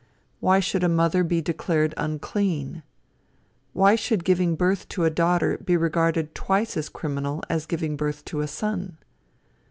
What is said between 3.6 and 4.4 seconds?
Why should